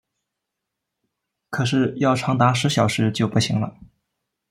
[1.51, 3.77] 可是要长达十小时就不行了